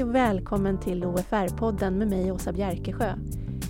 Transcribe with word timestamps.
Hej 0.00 0.08
och 0.08 0.14
välkommen 0.14 0.80
till 0.80 1.04
OFR-podden 1.04 1.90
med 1.90 2.08
mig 2.08 2.32
Åsa 2.32 2.52
Bjerkesjö. 2.52 3.14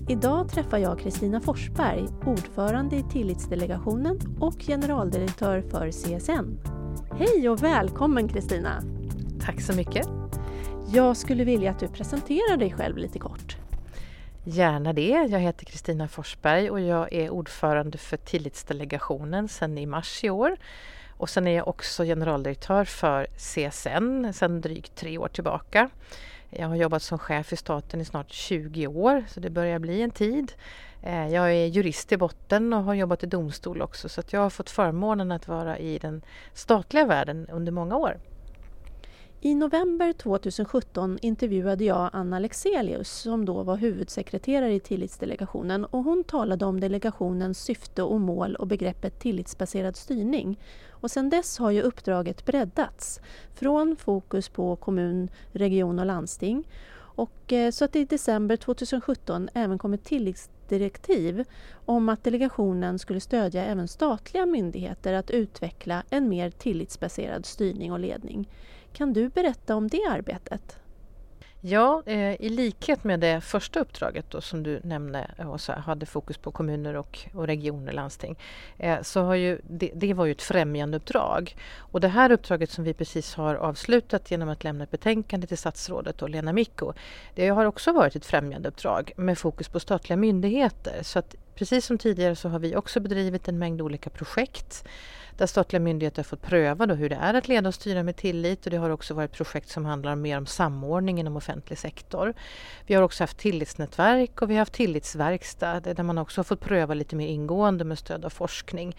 Idag 0.09 0.48
träffar 0.48 0.79
jag 0.79 0.98
Kristina 0.98 1.41
Forsberg, 1.41 2.07
ordförande 2.27 2.96
i 2.96 3.03
Tillitsdelegationen 3.03 4.18
och 4.40 4.54
generaldirektör 4.58 5.62
för 5.71 5.90
CSN. 5.90 6.58
Hej 7.18 7.48
och 7.48 7.62
välkommen 7.62 8.29
Kristina! 8.29 8.82
Tack 9.40 9.61
så 9.61 9.77
mycket! 9.77 10.07
Jag 10.89 11.16
skulle 11.16 11.45
vilja 11.45 11.71
att 11.71 11.80
du 11.80 11.89
presenterar 11.89 12.57
dig 12.57 12.72
själv 12.72 12.96
lite 12.96 13.18
kort. 13.18 13.57
Gärna 14.44 14.93
det. 14.93 15.26
Jag 15.31 15.40
heter 15.40 15.64
Kristina 15.64 16.08
Forsberg 16.08 16.71
och 16.71 16.81
jag 16.81 17.12
är 17.12 17.31
ordförande 17.31 17.99
för 17.99 18.17
Tillitsdelegationen 18.17 19.49
sedan 19.49 19.79
i 19.79 19.86
mars 19.86 20.25
i 20.25 20.31
år. 20.31 20.57
Och 21.20 21.30
sen 21.30 21.46
är 21.46 21.56
jag 21.56 21.68
också 21.68 22.04
generaldirektör 22.04 22.84
för 22.84 23.26
CSN 23.36 24.32
sedan 24.32 24.60
drygt 24.60 24.94
tre 24.94 25.18
år 25.18 25.29
tillbaka. 25.29 25.90
Jag 26.50 26.68
har 26.68 26.76
jobbat 26.76 27.02
som 27.02 27.18
chef 27.18 27.52
i 27.52 27.56
staten 27.56 28.00
i 28.00 28.04
snart 28.04 28.32
20 28.32 28.86
år, 28.86 29.24
så 29.29 29.40
det 29.40 29.50
börjar 29.50 29.79
bli 29.79 30.02
en 30.02 30.10
tid. 30.10 30.52
Eh, 31.02 31.29
jag 31.29 31.52
är 31.52 31.66
jurist 31.66 32.12
i 32.12 32.16
botten 32.16 32.72
och 32.72 32.84
har 32.84 32.94
jobbat 32.94 33.22
i 33.22 33.27
domstol 33.27 33.83
också 33.83 34.08
så 34.08 34.22
jag 34.30 34.41
har 34.41 34.50
fått 34.50 34.70
förmånen 34.70 35.33
att 35.33 35.48
vara 35.48 35.78
i 35.78 35.98
den 35.98 36.22
statliga 36.55 37.05
världen 37.05 37.48
under 37.52 37.72
många 37.72 37.96
år. 37.96 38.16
I 39.42 39.55
november 39.55 40.12
2017 40.12 41.19
intervjuade 41.22 41.84
jag 41.84 42.11
Anna 42.12 42.39
Lexelius 42.39 43.11
som 43.11 43.44
då 43.44 43.62
var 43.62 43.77
huvudsekreterare 43.77 44.75
i 44.75 44.80
Tillitsdelegationen 44.80 45.84
och 45.84 46.05
hon 46.05 46.25
talade 46.25 46.64
om 46.64 46.80
delegationens 46.80 47.64
syfte 47.64 48.03
och 48.03 48.20
mål 48.20 48.56
och 48.56 48.66
begreppet 48.66 49.19
tillitsbaserad 49.19 49.96
styrning. 49.96 50.58
Och 50.91 51.11
sedan 51.11 51.30
dess 51.30 51.58
har 51.58 51.70
ju 51.70 51.83
uppdraget 51.83 52.44
breddats 52.44 53.20
från 53.55 53.96
fokus 53.96 54.48
på 54.48 54.77
kommun, 54.77 55.30
region 55.52 55.98
och 55.98 56.06
landsting 56.06 56.64
och 57.20 57.52
eh, 57.52 57.70
så 57.70 57.84
att 57.84 57.92
det 57.92 58.00
i 58.00 58.05
december 58.05 58.56
2017 58.56 59.48
även 59.55 59.78
kom 59.78 59.94
ett 59.94 60.05
tilläggsdirektiv 60.05 61.44
om 61.84 62.08
att 62.08 62.24
delegationen 62.24 62.98
skulle 62.98 63.20
stödja 63.20 63.64
även 63.64 63.88
statliga 63.88 64.46
myndigheter 64.46 65.12
att 65.12 65.30
utveckla 65.30 66.02
en 66.11 66.28
mer 66.28 66.50
tillitsbaserad 66.50 67.46
styrning 67.46 67.92
och 67.92 68.00
ledning. 68.00 68.48
Kan 68.92 69.12
du 69.12 69.28
berätta 69.28 69.77
om 69.77 69.88
det 69.88 70.05
arbetet? 70.10 70.80
Ja, 71.62 72.02
eh, 72.06 72.34
i 72.41 72.48
likhet 72.48 73.05
med 73.05 73.20
det 73.20 73.41
första 73.41 73.80
uppdraget 73.80 74.30
då, 74.30 74.41
som 74.41 74.62
du 74.62 74.80
nämnde, 74.84 75.30
Åsa, 75.38 75.74
hade 75.74 76.06
fokus 76.06 76.38
på 76.38 76.50
kommuner 76.50 76.96
och, 76.96 77.18
och 77.34 77.46
regioner, 77.46 77.92
landsting, 77.92 78.38
eh, 78.78 79.02
så 79.02 79.22
har 79.22 79.34
ju 79.34 79.61
det, 79.68 79.91
det, 79.94 80.14
var 80.14 80.24
ju 80.24 80.33
ett 80.33 80.42
främjandeuppdrag. 80.42 81.56
Och 81.77 82.00
det 82.00 82.08
här 82.08 82.33
uppdraget 82.33 82.70
som 82.70 82.84
vi 82.84 82.94
precis 82.94 83.34
har 83.34 83.55
avslutat 83.55 84.30
genom 84.30 84.48
att 84.48 84.64
lämna 84.64 84.84
ett 84.84 84.91
betänkande 84.91 85.46
till 85.46 85.58
statsrådet 85.58 86.22
och 86.22 86.30
Lena 86.30 86.52
Micko, 86.52 86.92
det 87.34 87.48
har 87.48 87.64
också 87.64 87.92
varit 87.92 88.16
ett 88.16 88.27
främjandeuppdrag 88.27 89.12
med 89.16 89.38
fokus 89.38 89.68
på 89.68 89.80
statliga 89.80 90.16
myndigheter. 90.16 91.02
Så 91.02 91.18
att 91.18 91.34
precis 91.54 91.86
som 91.86 91.98
tidigare 91.98 92.36
så 92.36 92.48
har 92.48 92.58
vi 92.58 92.76
också 92.76 93.00
bedrivit 93.00 93.48
en 93.48 93.58
mängd 93.58 93.80
olika 93.80 94.10
projekt 94.10 94.84
där 95.40 95.46
statliga 95.46 95.80
myndigheter 95.80 96.18
har 96.18 96.24
fått 96.24 96.42
pröva 96.42 96.86
då 96.86 96.94
hur 96.94 97.08
det 97.08 97.16
är 97.16 97.34
att 97.34 97.48
leda 97.48 97.68
och 97.68 97.74
styra 97.74 98.02
med 98.02 98.16
tillit 98.16 98.64
och 98.64 98.70
det 98.70 98.76
har 98.76 98.90
också 98.90 99.14
varit 99.14 99.32
projekt 99.32 99.68
som 99.68 99.84
handlar 99.84 100.16
mer 100.16 100.38
om 100.38 100.46
samordning 100.46 101.20
inom 101.20 101.36
offentlig 101.36 101.78
sektor. 101.78 102.34
Vi 102.86 102.94
har 102.94 103.02
också 103.02 103.22
haft 103.22 103.38
tillitsnätverk 103.38 104.42
och 104.42 104.50
vi 104.50 104.54
har 104.54 104.58
haft 104.58 104.72
tillitsverkstad 104.72 105.80
där 105.80 106.02
man 106.02 106.18
också 106.18 106.38
har 106.38 106.44
fått 106.44 106.60
pröva 106.60 106.94
lite 106.94 107.16
mer 107.16 107.26
ingående 107.26 107.84
med 107.84 107.98
stöd 107.98 108.24
av 108.24 108.30
forskning. 108.30 108.96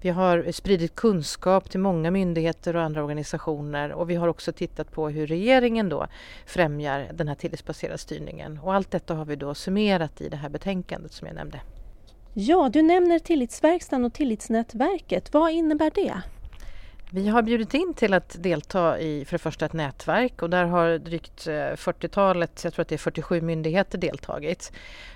Vi 0.00 0.10
har 0.10 0.52
spridit 0.52 0.94
kunskap 0.94 1.70
till 1.70 1.80
många 1.80 2.10
myndigheter 2.10 2.76
och 2.76 2.82
andra 2.82 3.02
organisationer 3.02 3.92
och 3.92 4.10
vi 4.10 4.14
har 4.14 4.28
också 4.28 4.52
tittat 4.52 4.92
på 4.92 5.08
hur 5.08 5.26
regeringen 5.26 5.88
då 5.88 6.06
främjar 6.46 7.10
den 7.14 7.28
här 7.28 7.34
tillitsbaserade 7.34 7.98
styrningen. 7.98 8.58
Och 8.58 8.74
allt 8.74 8.90
detta 8.90 9.14
har 9.14 9.24
vi 9.24 9.36
då 9.36 9.54
summerat 9.54 10.20
i 10.20 10.28
det 10.28 10.36
här 10.36 10.48
betänkandet 10.48 11.12
som 11.12 11.26
jag 11.26 11.34
nämnde. 11.34 11.60
Ja, 12.34 12.68
du 12.68 12.82
nämner 12.82 13.18
Tillitsverkstan 13.18 14.04
och 14.04 14.12
Tillitsnätverket. 14.12 15.34
Vad 15.34 15.50
innebär 15.50 15.92
det? 15.94 16.22
Vi 17.14 17.28
har 17.28 17.42
bjudit 17.42 17.74
in 17.74 17.94
till 17.94 18.14
att 18.14 18.36
delta 18.42 18.98
i 18.98 19.24
för 19.24 19.34
det 19.34 19.38
första 19.38 19.66
ett 19.66 19.72
nätverk 19.72 20.42
och 20.42 20.50
där 20.50 20.64
har 20.64 20.98
drygt 20.98 21.46
eh, 21.46 21.52
40-talet, 21.52 22.64
jag 22.64 22.72
tror 22.72 22.82
att 22.82 22.88
det 22.88 22.94
är 22.94 22.98
47 22.98 23.40
myndigheter 23.40 23.98
deltagit. 23.98 24.72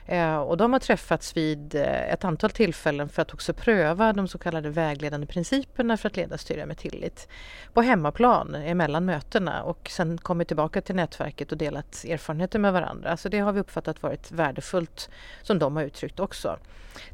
Eh, 0.06 0.36
och 0.36 0.56
de 0.56 0.72
har 0.72 0.80
träffats 0.80 1.36
vid 1.36 1.74
eh, 1.74 2.12
ett 2.12 2.24
antal 2.24 2.50
tillfällen 2.50 3.08
för 3.08 3.22
att 3.22 3.34
också 3.34 3.52
pröva 3.52 4.12
de 4.12 4.28
så 4.28 4.38
kallade 4.38 4.70
vägledande 4.70 5.26
principerna 5.26 5.96
för 5.96 6.08
att 6.08 6.16
leda 6.16 6.38
styra 6.38 6.66
med 6.66 6.78
tillit 6.78 7.28
på 7.72 7.82
hemmaplan 7.82 8.54
emellan 8.54 9.04
mötena 9.04 9.62
och 9.62 9.90
sen 9.90 10.18
kommit 10.18 10.48
tillbaka 10.48 10.80
till 10.80 10.94
nätverket 10.94 11.52
och 11.52 11.58
delat 11.58 12.04
erfarenheter 12.08 12.58
med 12.58 12.72
varandra. 12.72 13.16
Så 13.16 13.28
det 13.28 13.38
har 13.38 13.52
vi 13.52 13.60
uppfattat 13.60 14.02
varit 14.02 14.30
värdefullt 14.32 15.10
som 15.42 15.58
de 15.58 15.76
har 15.76 15.82
uttryckt 15.82 16.20
också. 16.20 16.58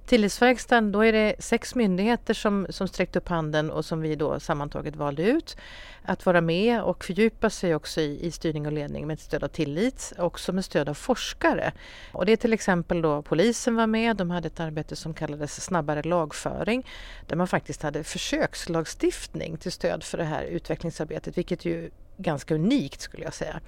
Tillitsverkstan, 0.07 0.93
då 0.93 1.05
är 1.05 1.13
det 1.13 1.35
sex 1.39 1.75
myndigheter 1.75 2.35
som, 2.35 2.67
som 2.71 2.89
sträckt 2.89 3.17
upp 3.17 3.29
handen 3.29 3.71
och 3.71 3.85
som 3.85 4.01
vi 4.01 4.17
då 4.17 4.41
sammantaget 4.41 4.72
valde 4.75 5.23
ut 5.23 5.57
att 6.03 6.27
vara 6.27 6.41
med 6.41 6.83
och 6.83 7.05
fördjupa 7.05 7.51
sig 7.51 7.75
också 7.75 8.01
i, 8.01 8.27
i 8.27 8.31
styrning 8.31 8.67
och 8.67 8.73
ledning 8.73 9.07
med 9.07 9.21
stöd 9.21 9.45
av 9.45 9.49
tillit, 9.49 10.13
också 10.19 10.53
med 10.53 10.65
stöd 10.65 10.89
av 10.89 10.95
forskare. 10.95 11.73
Och 12.13 12.27
det 12.27 12.33
är 12.33 12.37
till 12.37 12.53
exempel 12.53 13.03
då 13.03 13.23
polisen 13.23 13.77
var 13.77 13.87
med, 13.87 14.17
de 14.17 14.31
hade 14.31 14.47
ett 14.47 14.61
arbete 14.61 14.97
som 14.97 15.15
kallades 15.15 15.65
snabbare 15.65 16.03
lagföring 16.03 16.87
där 17.27 17.37
man 17.37 17.49
faktiskt 17.49 17.83
hade 17.83 18.05
försökslagstiftning 18.05 19.57
till 19.57 19.73
stöd 19.73 20.05
för 20.05 20.19
det 20.19 20.25
här 20.25 20.45
utvecklingsarbetet, 20.45 21.39
vilket 21.39 21.65
ju 21.65 21.91
ganska 22.17 22.55
unikt 22.55 23.01
skulle 23.01 23.25
jag 23.25 23.35
säga. 23.35 23.61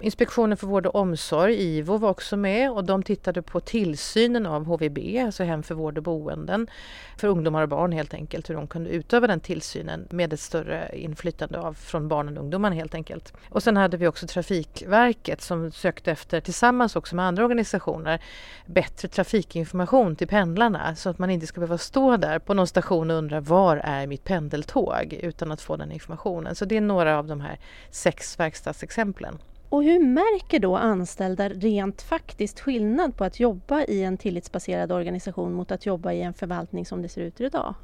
Inspektionen 0.00 0.56
för 0.56 0.66
vård 0.66 0.86
och 0.86 0.94
omsorg, 0.94 1.54
IVO, 1.54 1.96
var 1.96 2.10
också 2.10 2.36
med 2.36 2.70
och 2.70 2.84
de 2.84 3.02
tittade 3.02 3.42
på 3.42 3.60
tillsynen 3.60 4.46
av 4.46 4.64
HVB, 4.64 4.98
alltså 5.24 5.44
hem 5.44 5.62
för 5.62 5.74
vård 5.74 5.98
och 5.98 6.04
boenden 6.04 6.70
för 7.16 7.28
ungdomar 7.28 7.62
och 7.62 7.68
barn 7.68 7.92
helt 7.92 8.14
enkelt, 8.14 8.50
hur 8.50 8.54
de 8.54 8.66
kunde 8.66 8.90
utöva 8.90 9.26
den 9.26 9.40
tillsynen 9.40 10.06
med 10.10 10.32
ett 10.32 10.40
större 10.40 10.90
inflytande 10.98 11.60
av 11.60 11.74
från 11.74 12.08
barnen 12.08 12.38
och 12.38 12.44
ungdomarna 12.44 12.74
helt 12.74 12.94
enkelt. 12.94 13.32
Och 13.48 13.62
sen 13.62 13.76
hade 13.76 13.96
vi 13.96 14.06
också 14.06 14.26
Trafikverket 14.26 15.42
som 15.42 15.72
sökte 15.72 16.12
efter, 16.12 16.40
tillsammans 16.40 16.96
också 16.96 17.16
med 17.16 17.24
andra 17.24 17.44
organisationer, 17.44 18.22
bättre 18.66 19.08
trafikinformation 19.08 20.16
till 20.16 20.28
pendlarna 20.28 20.96
så 20.96 21.10
att 21.10 21.18
man 21.18 21.30
inte 21.30 21.46
ska 21.46 21.60
behöva 21.60 21.78
stå 21.78 22.16
där 22.16 22.38
på 22.38 22.54
någon 22.54 22.66
station 22.66 23.10
och 23.10 23.16
undra 23.16 23.40
var 23.40 23.76
är 23.76 24.06
mitt 24.06 24.24
pendeltåg 24.24 25.18
utan 25.22 25.52
att 25.52 25.60
få 25.60 25.76
den 25.76 25.92
informationen. 25.92 26.54
Så 26.54 26.64
det 26.64 26.76
är 26.76 26.80
några 26.80 27.18
av 27.18 27.26
de 27.26 27.40
här 27.40 27.58
sex 27.94 28.40
verkstadsexemplen. 28.40 29.38
Och 29.68 29.84
hur 29.84 30.00
märker 30.00 30.58
då 30.58 30.76
anställda 30.76 31.48
rent 31.48 32.02
faktiskt 32.02 32.60
skillnad 32.60 33.16
på 33.16 33.24
att 33.24 33.40
jobba 33.40 33.82
i 33.84 34.02
en 34.04 34.16
tillitsbaserad 34.16 34.92
organisation 34.92 35.52
mot 35.52 35.70
att 35.70 35.86
jobba 35.86 36.12
i 36.12 36.22
en 36.22 36.34
förvaltning 36.34 36.86
som 36.86 37.02
det 37.02 37.08
ser 37.08 37.20
ut 37.20 37.40
idag? 37.40 37.74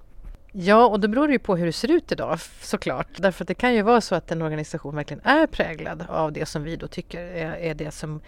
Ja, 0.52 0.86
och 0.86 1.00
då 1.00 1.08
beror 1.08 1.26
det 1.26 1.32
ju 1.32 1.38
på 1.38 1.56
hur 1.56 1.66
det 1.66 1.72
ser 1.72 1.90
ut 1.90 2.12
idag 2.12 2.40
såklart. 2.60 3.08
Därför 3.16 3.44
att 3.44 3.48
det 3.48 3.54
kan 3.54 3.74
ju 3.74 3.82
vara 3.82 4.00
så 4.00 4.14
att 4.14 4.30
en 4.30 4.42
organisation 4.42 4.96
verkligen 4.96 5.22
är 5.24 5.46
präglad 5.46 6.06
av 6.08 6.32
det 6.32 6.46
som 6.46 6.62
vi 6.62 6.76
då 6.76 6.88
tycker 6.88 7.20
är, 7.20 7.52
är 7.52 7.74
det 7.74 7.90
som 7.90 8.20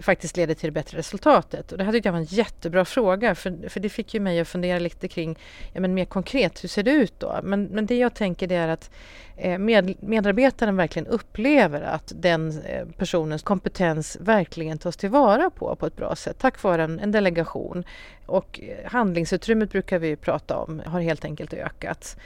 faktiskt 0.00 0.36
leder 0.36 0.54
till 0.54 0.68
det 0.68 0.72
bättre 0.72 0.98
resultatet. 0.98 1.72
Och 1.72 1.78
det 1.78 1.84
här 1.84 1.92
tyckte 1.92 2.08
jag 2.08 2.12
var 2.12 2.20
en 2.20 2.24
jättebra 2.24 2.84
fråga 2.84 3.34
för, 3.34 3.68
för 3.68 3.80
det 3.80 3.88
fick 3.88 4.14
ju 4.14 4.20
mig 4.20 4.40
att 4.40 4.48
fundera 4.48 4.78
lite 4.78 5.08
kring 5.08 5.38
ja, 5.72 5.80
men 5.80 5.94
mer 5.94 6.04
konkret, 6.04 6.64
hur 6.64 6.68
ser 6.68 6.82
det 6.82 6.90
ut 6.90 7.20
då? 7.20 7.40
Men, 7.42 7.64
men 7.64 7.86
det 7.86 7.96
jag 7.96 8.14
tänker 8.14 8.46
det 8.46 8.54
är 8.54 8.68
att 8.68 8.90
eh, 9.36 9.58
med, 9.58 9.94
medarbetaren 10.00 10.76
verkligen 10.76 11.06
upplever 11.06 11.82
att 11.82 12.12
den 12.16 12.62
eh, 12.62 12.86
personens 12.98 13.42
kompetens 13.42 14.16
verkligen 14.20 14.78
tas 14.78 14.96
tillvara 14.96 15.50
på 15.50 15.76
på 15.76 15.86
ett 15.86 15.96
bra 15.96 16.16
sätt 16.16 16.38
tack 16.38 16.62
vare 16.62 16.84
en, 16.84 17.00
en 17.00 17.12
delegation. 17.12 17.84
Och 18.26 18.60
eh, 18.60 18.90
handlingsutrymmet 18.90 19.70
brukar 19.70 19.98
vi 19.98 20.16
prata 20.16 20.56
om 20.56 20.82
har 20.86 21.00
helt 21.00 21.24
enkelt 21.24 21.52
ökat. 21.52 22.16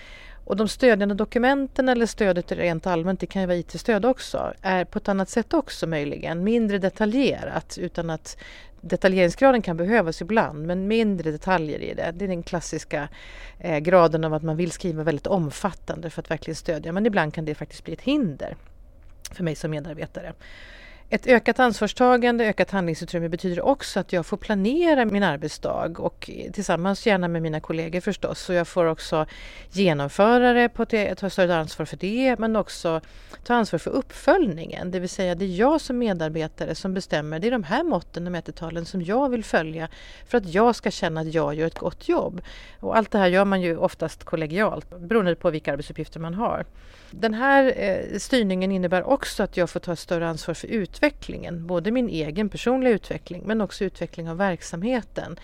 Och 0.51 0.57
de 0.57 0.69
stödjande 0.69 1.15
dokumenten 1.15 1.89
eller 1.89 2.07
stödet 2.07 2.53
rent 2.53 2.87
allmänt, 2.87 3.21
det 3.21 3.27
kan 3.27 3.43
ju 3.43 3.47
vara 3.47 3.57
IT-stöd 3.57 4.05
också, 4.05 4.53
är 4.63 4.85
på 4.85 4.99
ett 4.99 5.09
annat 5.09 5.29
sätt 5.29 5.55
också 5.55 5.87
möjligen 5.87 6.45
mindre 6.45 6.79
detaljerat 6.79 7.79
utan 7.81 8.11
att 8.11 8.37
detaljeringsgraden 8.81 9.63
kan 9.63 9.77
behövas 9.77 10.21
ibland 10.21 10.67
men 10.67 10.89
mindre 10.89 11.31
detaljer 11.31 11.79
i 11.79 11.95
det. 11.95 12.13
Det 12.15 12.25
är 12.25 12.29
den 12.29 12.43
klassiska 12.43 13.09
eh, 13.59 13.79
graden 13.79 14.25
av 14.25 14.35
att 14.35 14.43
man 14.43 14.57
vill 14.57 14.71
skriva 14.71 15.03
väldigt 15.03 15.27
omfattande 15.27 16.11
för 16.11 16.23
att 16.23 16.31
verkligen 16.31 16.57
stödja 16.57 16.93
men 16.93 17.07
ibland 17.07 17.35
kan 17.35 17.45
det 17.45 17.55
faktiskt 17.55 17.85
bli 17.85 17.95
ett 17.95 18.01
hinder 18.01 18.57
för 19.33 19.45
mig 19.45 19.55
som 19.55 19.71
medarbetare. 19.71 20.33
Ett 21.13 21.27
ökat 21.27 21.59
ansvarstagande, 21.59 22.45
ökat 22.45 22.71
handlingsutrymme 22.71 23.29
betyder 23.29 23.61
också 23.61 24.01
att 24.01 24.13
jag 24.13 24.27
får 24.27 24.37
planera 24.37 25.05
min 25.05 25.23
arbetsdag 25.23 25.99
och 25.99 26.31
tillsammans 26.53 27.07
gärna 27.07 27.29
med 27.29 27.43
mina 27.43 27.61
kollegor 27.61 28.01
förstås. 28.01 28.41
Så 28.41 28.53
jag 28.53 28.69
får 28.69 28.85
också 28.85 29.27
genomföra 29.71 30.53
det, 30.53 30.69
på 30.69 30.83
ett, 30.83 31.19
ta 31.19 31.31
större 31.31 31.57
ansvar 31.57 31.87
för 31.87 31.97
det 31.97 32.37
men 32.39 32.57
också 32.57 33.01
ta 33.45 33.55
ansvar 33.55 33.79
för 33.79 33.91
uppföljningen. 33.91 34.91
Det 34.91 35.01
vill 35.01 35.09
säga 35.09 35.35
det 35.35 35.45
är 35.45 35.57
jag 35.57 35.81
som 35.81 35.99
medarbetare 35.99 36.75
som 36.75 36.95
bestämmer. 36.95 37.39
Det 37.39 37.47
är 37.47 37.51
de 37.51 37.65
här 37.65 37.85
måtten 37.85 38.27
och 38.27 38.33
mätetalen 38.33 38.85
som 38.85 39.03
jag 39.03 39.29
vill 39.29 39.45
följa 39.45 39.89
för 40.27 40.39
att 40.39 40.55
jag 40.55 40.77
ska 40.77 40.91
känna 40.91 41.21
att 41.21 41.35
jag 41.35 41.55
gör 41.55 41.67
ett 41.67 41.79
gott 41.79 42.09
jobb. 42.09 42.41
Och 42.81 42.97
allt 42.97 43.11
det 43.11 43.19
här 43.19 43.29
gör 43.29 43.45
man 43.45 43.61
ju 43.61 43.77
oftast 43.77 44.25
kollegialt 44.25 45.01
beroende 45.01 45.35
på 45.35 45.51
vilka 45.51 45.73
arbetsuppgifter 45.73 46.21
man 46.21 46.35
har. 46.35 46.67
Den 47.11 47.35
här 47.35 47.73
eh, 47.77 48.19
styrningen 48.19 48.73
innebär 48.73 49.03
också 49.03 49.43
att 49.43 49.57
jag 49.57 49.71
får 49.71 49.81
ta 49.81 49.97
större 49.97 50.29
ansvar 50.29 50.55
för 50.55 50.69
ut 50.69 51.00
utvecklingen, 51.01 51.67
både 51.67 51.91
min 51.91 52.09
egen 52.09 52.49
personliga 52.49 52.95
utveckling 52.95 53.43
men 53.47 53.61
också 53.61 53.85
utveckling 53.85 54.31
av 54.31 54.37
verksamheten 54.37 55.39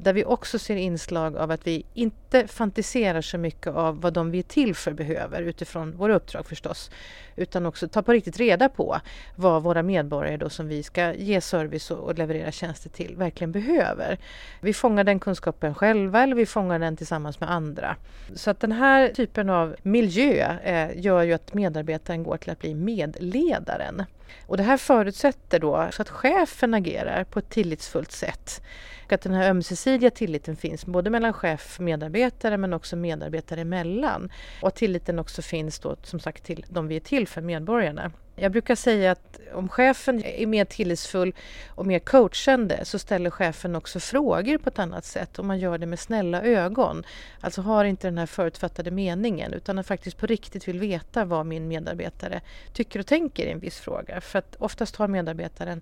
där 0.00 0.12
vi 0.12 0.24
också 0.24 0.58
ser 0.58 0.76
inslag 0.76 1.36
av 1.36 1.50
att 1.50 1.66
vi 1.66 1.84
inte 1.94 2.46
fantiserar 2.46 3.20
så 3.20 3.38
mycket 3.38 3.66
av 3.66 4.00
vad 4.00 4.12
de 4.12 4.30
vi 4.30 4.38
är 4.38 4.42
till 4.42 4.74
för 4.74 4.92
behöver 4.92 5.42
utifrån 5.42 5.96
våra 5.96 6.14
uppdrag 6.14 6.46
förstås, 6.46 6.90
utan 7.36 7.66
också 7.66 7.88
tar 7.88 8.02
på 8.02 8.12
riktigt 8.12 8.38
reda 8.38 8.68
på 8.68 9.00
vad 9.36 9.62
våra 9.62 9.82
medborgare 9.82 10.36
då 10.36 10.50
som 10.50 10.68
vi 10.68 10.82
ska 10.82 11.14
ge 11.14 11.40
service 11.40 11.90
och 11.90 12.18
leverera 12.18 12.52
tjänster 12.52 12.90
till 12.90 13.16
verkligen 13.16 13.52
behöver. 13.52 14.18
Vi 14.60 14.72
fångar 14.72 15.04
den 15.04 15.20
kunskapen 15.20 15.74
själva 15.74 16.22
eller 16.22 16.36
vi 16.36 16.46
fångar 16.46 16.78
den 16.78 16.96
tillsammans 16.96 17.40
med 17.40 17.50
andra. 17.50 17.96
Så 18.34 18.50
att 18.50 18.60
den 18.60 18.72
här 18.72 19.08
typen 19.08 19.50
av 19.50 19.76
miljö 19.82 20.58
eh, 20.62 21.00
gör 21.00 21.22
ju 21.22 21.32
att 21.32 21.54
medarbetaren 21.54 22.22
går 22.22 22.36
till 22.36 22.50
att 22.50 22.60
bli 22.60 22.74
medledaren. 22.74 24.04
Och 24.46 24.56
det 24.56 24.62
här 24.62 24.76
förutsätter 24.76 25.58
då 25.58 25.76
att 25.76 26.08
chefen 26.08 26.74
agerar 26.74 27.24
på 27.24 27.38
ett 27.38 27.50
tillitsfullt 27.50 28.12
sätt 28.12 28.62
och 29.08 29.12
att 29.12 29.20
den 29.22 29.34
här 29.34 29.50
ömsesidiga 29.50 30.10
tilliten 30.10 30.56
finns 30.56 30.86
både 30.86 31.10
mellan 31.10 31.32
chef 31.32 31.76
och 31.78 31.84
medarbetare 31.84 32.56
men 32.56 32.72
också 32.72 32.96
medarbetare 32.96 33.60
emellan. 33.60 34.32
Och 34.62 34.68
att 34.68 34.76
tilliten 34.76 35.18
också 35.18 35.42
finns 35.42 35.78
då 35.78 35.96
som 36.02 36.20
sagt 36.20 36.44
till 36.44 36.64
de 36.68 36.88
vi 36.88 36.96
är 36.96 37.00
till 37.00 37.28
för, 37.28 37.40
medborgarna. 37.40 38.12
Jag 38.40 38.52
brukar 38.52 38.74
säga 38.74 39.10
att 39.10 39.40
om 39.52 39.68
chefen 39.68 40.24
är 40.24 40.46
mer 40.46 40.64
tillitsfull 40.64 41.34
och 41.68 41.86
mer 41.86 41.98
coachande 41.98 42.84
så 42.84 42.98
ställer 42.98 43.30
chefen 43.30 43.76
också 43.76 44.00
frågor 44.00 44.58
på 44.58 44.68
ett 44.68 44.78
annat 44.78 45.04
sätt 45.04 45.38
och 45.38 45.44
man 45.44 45.58
gör 45.58 45.78
det 45.78 45.86
med 45.86 45.98
snälla 45.98 46.42
ögon. 46.42 47.04
Alltså 47.40 47.62
har 47.62 47.84
inte 47.84 48.06
den 48.06 48.18
här 48.18 48.26
förutfattade 48.26 48.90
meningen 48.90 49.52
utan 49.52 49.78
att 49.78 49.86
faktiskt 49.86 50.16
på 50.16 50.26
riktigt 50.26 50.68
vill 50.68 50.78
veta 50.78 51.24
vad 51.24 51.46
min 51.46 51.68
medarbetare 51.68 52.40
tycker 52.72 53.00
och 53.00 53.06
tänker 53.06 53.46
i 53.46 53.50
en 53.50 53.58
viss 53.58 53.78
fråga. 53.78 54.20
För 54.20 54.38
att 54.38 54.56
oftast 54.58 54.96
har 54.96 55.08
medarbetaren 55.08 55.80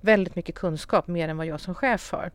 väldigt 0.00 0.36
mycket 0.36 0.54
kunskap, 0.54 1.06
mer 1.06 1.28
än 1.28 1.36
vad 1.36 1.46
jag 1.46 1.60
som 1.60 1.74
chef 1.74 2.12
har. 2.12 2.30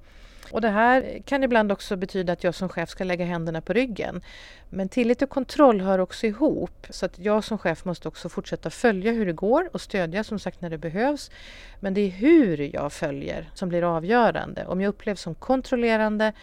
Och 0.51 0.61
det 0.61 0.69
här 0.69 1.21
kan 1.25 1.43
ibland 1.43 1.71
också 1.71 1.95
betyda 1.95 2.33
att 2.33 2.43
jag 2.43 2.55
som 2.55 2.69
chef 2.69 2.89
ska 2.89 3.03
lägga 3.03 3.25
händerna 3.25 3.61
på 3.61 3.73
ryggen. 3.73 4.21
Men 4.69 4.89
tillit 4.89 5.21
och 5.21 5.29
kontroll 5.29 5.81
hör 5.81 5.99
också 5.99 6.27
ihop 6.27 6.87
så 6.89 7.05
att 7.05 7.19
jag 7.19 7.43
som 7.43 7.57
chef 7.57 7.85
måste 7.85 8.07
också 8.07 8.29
fortsätta 8.29 8.69
följa 8.69 9.11
hur 9.11 9.25
det 9.25 9.33
går 9.33 9.69
och 9.73 9.81
stödja 9.81 10.23
som 10.23 10.39
sagt 10.39 10.61
när 10.61 10.69
det 10.69 10.77
behövs. 10.77 11.31
Men 11.79 11.93
det 11.93 12.01
är 12.01 12.09
hur 12.09 12.75
jag 12.75 12.93
följer 12.93 13.49
som 13.53 13.69
blir 13.69 13.95
avgörande. 13.97 14.65
Om 14.65 14.81
jag 14.81 14.89
upplevs 14.89 15.21
som 15.21 15.35
kontrollerande 15.35 16.33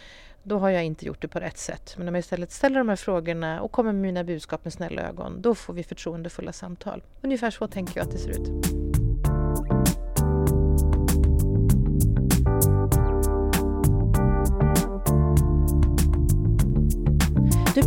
då 0.42 0.58
har 0.58 0.70
jag 0.70 0.84
inte 0.84 1.06
gjort 1.06 1.22
det 1.22 1.28
på 1.28 1.40
rätt 1.40 1.58
sätt. 1.58 1.94
Men 1.98 2.08
om 2.08 2.14
jag 2.14 2.20
istället 2.20 2.52
ställer 2.52 2.78
de 2.78 2.88
här 2.88 2.96
frågorna 2.96 3.60
och 3.60 3.72
kommer 3.72 3.92
med 3.92 4.02
mina 4.02 4.24
budskap 4.24 4.64
med 4.64 4.72
snälla 4.72 5.02
ögon, 5.02 5.42
då 5.42 5.54
får 5.54 5.74
vi 5.74 5.82
förtroendefulla 5.82 6.52
samtal. 6.52 7.02
Ungefär 7.22 7.50
så 7.50 7.66
tänker 7.66 7.96
jag 7.96 8.04
att 8.04 8.12
det 8.12 8.18
ser 8.18 8.30
ut. 8.30 8.79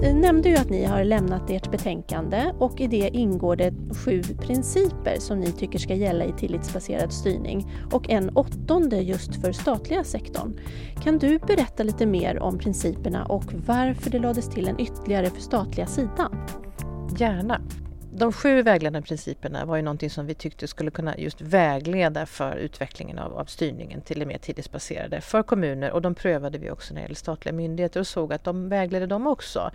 Nämnde 0.03 0.49
ju 0.49 0.55
att 0.55 0.69
ni 0.69 0.85
har 0.85 1.03
lämnat 1.03 1.49
ert 1.49 1.71
betänkande 1.71 2.53
och 2.59 2.81
i 2.81 2.87
det 2.87 3.09
ingår 3.13 3.55
det 3.55 3.73
sju 4.05 4.23
principer 4.23 5.15
som 5.19 5.39
ni 5.39 5.51
tycker 5.51 5.79
ska 5.79 5.93
gälla 5.93 6.25
i 6.25 6.31
tillitsbaserad 6.31 7.13
styrning 7.13 7.71
och 7.91 8.09
en 8.09 8.29
åttonde 8.29 9.01
just 9.01 9.35
för 9.41 9.51
statliga 9.51 10.03
sektorn. 10.03 10.59
Kan 11.03 11.17
du 11.17 11.39
berätta 11.39 11.83
lite 11.83 12.05
mer 12.05 12.39
om 12.39 12.57
principerna 12.57 13.25
och 13.25 13.53
varför 13.53 14.09
det 14.09 14.19
lades 14.19 14.49
till 14.49 14.67
en 14.67 14.79
ytterligare 14.79 15.29
för 15.29 15.41
statliga 15.41 15.87
sidan? 15.87 16.47
Gärna 17.17 17.61
de 18.15 18.33
sju 18.33 18.61
vägledande 18.61 19.07
principerna 19.07 19.65
var 19.65 19.75
ju 19.75 19.81
någonting 19.81 20.09
som 20.09 20.25
vi 20.25 20.33
tyckte 20.33 20.67
skulle 20.67 20.91
kunna 20.91 21.17
just 21.17 21.41
vägleda 21.41 22.25
för 22.25 22.55
utvecklingen 22.55 23.19
av, 23.19 23.37
av 23.37 23.45
styrningen 23.45 24.01
till 24.01 24.19
det 24.19 24.25
mer 24.25 24.37
tillitsbaserade 24.37 25.21
för 25.21 25.43
kommuner 25.43 25.91
och 25.91 26.01
de 26.01 26.15
prövade 26.15 26.57
vi 26.57 26.71
också 26.71 26.93
när 26.93 27.01
det 27.01 27.03
gäller 27.03 27.15
statliga 27.15 27.53
myndigheter 27.53 27.99
och 27.99 28.07
såg 28.07 28.33
att 28.33 28.43
de 28.43 28.69
vägledde 28.69 29.07
dem 29.07 29.27
också. 29.27 29.71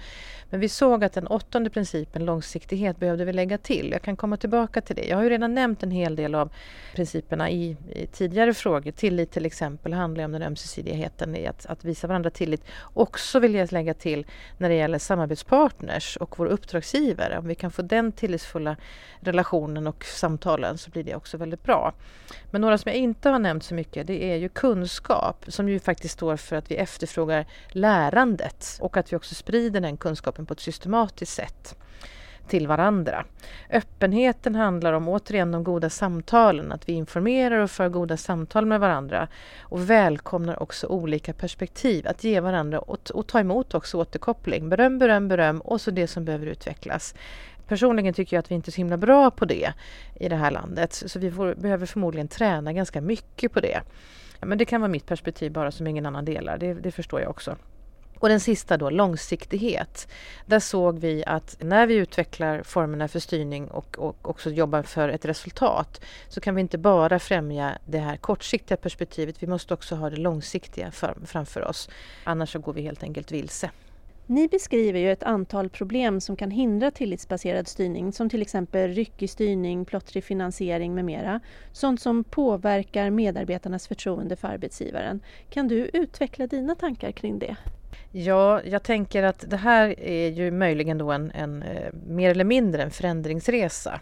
Men 0.51 0.61
vi 0.61 0.69
såg 0.69 1.05
att 1.05 1.13
den 1.13 1.27
åttonde 1.27 1.71
principen, 1.71 2.25
långsiktighet, 2.25 2.99
behövde 2.99 3.25
vi 3.25 3.33
lägga 3.33 3.59
till. 3.59 3.91
Jag 3.93 4.03
kan 4.03 4.17
komma 4.17 4.37
tillbaka 4.37 4.81
till 4.81 4.97
det. 4.97 5.05
Jag 5.05 5.17
har 5.17 5.23
ju 5.23 5.31
redan 5.31 5.55
nämnt 5.55 5.83
en 5.83 5.91
hel 5.91 6.17
del 6.17 6.35
av 6.35 6.53
principerna 6.95 7.51
i, 7.51 7.77
i 7.95 8.07
tidigare 8.07 8.55
frågor. 8.55 8.91
Tillit 8.91 9.31
till 9.31 9.47
exempel 9.47 9.93
handlar 9.93 10.25
om 10.25 10.33
den 10.33 10.43
ömsesidigheten 10.43 11.37
i 11.37 11.47
att, 11.47 11.67
att 11.67 11.85
visa 11.85 12.07
varandra 12.07 12.31
tillit. 12.31 12.65
Också 12.95 13.41
vill 13.41 13.55
jag 13.55 13.73
lägga 13.73 13.95
till 13.95 14.27
när 14.59 14.69
det 14.69 14.75
gäller 14.75 14.99
samarbetspartners 14.99 16.17
och 16.17 16.39
vår 16.39 16.47
uppdragsgivare. 16.47 17.39
Om 17.39 17.47
vi 17.47 17.55
kan 17.55 17.71
få 17.71 17.83
den 17.83 18.13
till 18.13 18.28
tillitsfulla 18.29 18.77
relationen 19.21 19.87
och 19.87 20.05
samtalen 20.05 20.79
så 20.79 20.91
blir 20.91 21.05
det 21.05 21.15
också 21.15 21.37
väldigt 21.37 21.63
bra. 21.63 21.93
Men 22.51 22.61
några 22.61 22.79
som 22.79 22.93
jag 22.93 22.99
inte 22.99 23.29
har 23.29 23.39
nämnt 23.39 23.65
så 23.65 23.75
mycket 23.75 24.07
det 24.07 24.25
är 24.25 24.37
ju 24.37 24.49
kunskap 24.49 25.45
som 25.49 25.69
ju 25.69 25.81
faktiskt 25.81 26.15
står 26.15 26.37
för 26.37 26.57
att 26.57 26.71
vi 26.71 26.77
efterfrågar 26.77 27.47
lärandet 27.69 28.79
och 28.81 28.97
att 28.97 29.13
vi 29.13 29.17
också 29.17 29.35
sprider 29.35 29.81
den 29.81 29.97
kunskapen 29.97 30.47
på 30.47 30.53
ett 30.53 30.61
systematiskt 30.61 31.33
sätt 31.33 31.77
till 32.49 32.67
varandra. 32.67 33.25
Öppenheten 33.71 34.55
handlar 34.55 34.93
om 34.93 35.09
återigen 35.09 35.53
de 35.53 35.65
goda 35.65 35.91
samtalen, 35.91 36.73
att 36.73 36.89
vi 36.89 36.93
informerar 36.93 37.59
och 37.59 37.71
för 37.71 37.89
goda 37.89 38.17
samtal 38.17 38.67
med 38.67 38.81
varandra 38.81 39.29
och 39.61 39.91
välkomnar 39.91 40.63
också 40.63 40.87
olika 40.87 41.33
perspektiv, 41.33 42.09
att 42.09 42.25
ge 42.25 42.41
varandra 42.41 42.79
och, 42.79 43.11
och 43.11 43.27
ta 43.27 43.41
emot 43.41 43.75
också 43.75 43.99
återkoppling. 43.99 44.69
Beröm, 44.69 44.99
beröm, 44.99 45.29
beröm 45.29 45.61
och 45.61 45.81
så 45.81 45.91
det 45.91 46.07
som 46.07 46.25
behöver 46.25 46.47
utvecklas 46.47 47.15
personligen 47.69 48.15
tycker 48.15 48.37
jag 48.37 48.43
att 48.43 48.51
vi 48.51 48.55
inte 48.55 48.71
är 48.71 48.73
så 48.73 48.77
himla 48.77 48.97
bra 48.97 49.31
på 49.31 49.45
det 49.45 49.73
i 50.15 50.29
det 50.29 50.37
här 50.37 50.51
landet. 50.51 50.93
Så 51.07 51.19
vi 51.19 51.31
får, 51.31 51.55
behöver 51.55 51.87
förmodligen 51.87 52.29
träna 52.29 52.73
ganska 52.73 53.01
mycket 53.01 53.53
på 53.53 53.61
det. 53.61 53.81
Men 54.41 54.59
det 54.59 54.65
kan 54.65 54.81
vara 54.81 54.91
mitt 54.91 55.07
perspektiv 55.07 55.53
bara 55.53 55.71
som 55.71 55.87
ingen 55.87 56.07
annan 56.07 56.25
delar, 56.25 56.59
det, 56.59 56.75
det 56.75 56.93
förstår 56.93 57.21
jag 57.21 57.31
också. 57.31 57.57
Och 58.19 58.29
den 58.29 58.41
sista 58.41 58.77
då, 58.77 58.91
långsiktighet. 58.91 60.09
Där 60.47 60.61
såg 60.61 60.99
vi 60.99 61.25
att 61.27 61.57
när 61.61 61.87
vi 61.87 61.95
utvecklar 61.95 62.63
formerna 62.63 63.09
för 63.09 63.21
styrning 63.21 63.69
och, 63.69 63.99
och 63.99 64.29
också 64.29 64.51
jobbar 64.51 64.83
för 64.83 65.09
ett 65.09 65.25
resultat 65.25 66.05
så 66.29 66.41
kan 66.41 66.55
vi 66.55 66.61
inte 66.61 66.79
bara 66.79 67.19
främja 67.19 67.79
det 67.87 67.99
här 67.99 68.17
kortsiktiga 68.17 68.77
perspektivet. 68.77 69.43
Vi 69.43 69.47
måste 69.47 69.75
också 69.75 69.95
ha 69.95 70.11
det 70.11 70.17
långsiktiga 70.17 70.91
för, 70.91 71.17
framför 71.27 71.65
oss. 71.65 71.91
Annars 72.25 72.53
så 72.53 72.59
går 72.59 72.73
vi 72.73 72.83
helt 72.83 73.03
enkelt 73.03 73.33
vilse. 73.33 73.71
Ni 74.31 74.49
beskriver 74.49 75.01
ju 75.01 75.13
ett 75.13 75.23
antal 75.23 75.69
problem 75.69 76.21
som 76.21 76.37
kan 76.37 76.51
hindra 76.51 76.91
tillitsbaserad 76.91 77.69
styrning 77.69 78.13
som 78.13 78.29
till 78.29 78.43
exempel 78.43 78.91
ryckig 78.91 79.31
styrning, 79.31 79.85
plottrig 79.85 80.25
finansiering 80.25 80.95
med 80.95 81.05
mera. 81.05 81.41
Sånt 81.73 82.01
som 82.01 82.25
påverkar 82.25 83.11
medarbetarnas 83.11 83.89
förtroende 83.89 84.37
för 84.37 84.49
arbetsgivaren. 84.49 85.21
Kan 85.51 85.69
du 85.69 85.91
utveckla 85.93 86.47
dina 86.47 86.75
tankar 86.75 87.13
kring 87.13 87.39
det? 87.39 87.57
Ja, 88.13 88.63
jag 88.65 88.83
tänker 88.83 89.23
att 89.23 89.45
det 89.51 89.57
här 89.57 90.01
är 90.01 90.29
ju 90.29 90.51
möjligen 90.51 90.99
då 90.99 91.13
en, 91.13 91.31
en 91.31 91.63
eh, 91.63 91.93
mer 92.07 92.31
eller 92.31 92.45
mindre 92.45 92.83
en 92.83 92.91
förändringsresa. 92.91 94.01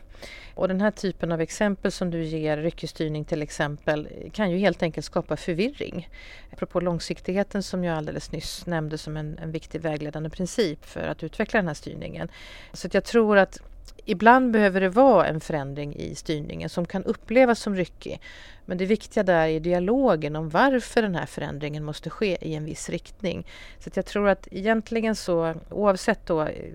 Och 0.54 0.68
den 0.68 0.80
här 0.80 0.90
typen 0.90 1.32
av 1.32 1.40
exempel 1.40 1.92
som 1.92 2.10
du 2.10 2.24
ger, 2.24 2.56
ryckesstyrning 2.56 3.24
till 3.24 3.42
exempel, 3.42 4.08
kan 4.32 4.50
ju 4.50 4.58
helt 4.58 4.82
enkelt 4.82 5.06
skapa 5.06 5.36
förvirring. 5.36 6.08
Apropå 6.52 6.80
långsiktigheten 6.80 7.62
som 7.62 7.84
jag 7.84 7.96
alldeles 7.96 8.32
nyss 8.32 8.66
nämnde 8.66 8.98
som 8.98 9.16
en, 9.16 9.38
en 9.38 9.52
viktig 9.52 9.80
vägledande 9.80 10.30
princip 10.30 10.84
för 10.84 11.08
att 11.08 11.22
utveckla 11.22 11.58
den 11.58 11.66
här 11.66 11.74
styrningen. 11.74 12.28
Så 12.72 12.88
jag 12.92 13.04
tror 13.04 13.38
att 13.38 13.60
ibland 14.06 14.50
behöver 14.50 14.80
det 14.80 14.88
vara 14.88 15.26
en 15.26 15.40
förändring 15.40 15.96
i 15.96 16.14
styrningen 16.14 16.68
som 16.68 16.86
kan 16.86 17.04
upplevas 17.04 17.60
som 17.60 17.74
ryckig. 17.76 18.20
Men 18.64 18.78
det 18.78 18.86
viktiga 18.86 19.22
där 19.22 19.48
är 19.48 19.60
dialogen 19.60 20.36
om 20.36 20.48
varför 20.48 21.02
den 21.02 21.14
här 21.14 21.26
förändringen 21.26 21.84
måste 21.84 22.10
ske 22.10 22.38
i 22.40 22.54
en 22.54 22.64
viss 22.64 22.88
riktning. 22.88 23.46
Så 23.78 23.90
jag 23.94 24.06
tror 24.06 24.28
att 24.28 24.48
egentligen 24.50 25.16
så, 25.16 25.54
oavsett 25.70 26.26
då 26.26 26.42
eh, 26.42 26.74